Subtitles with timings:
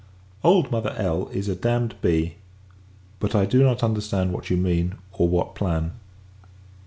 [0.43, 2.33] Old Mother L is a damned b:
[3.19, 5.91] but I do not understand what you mean, or what plan.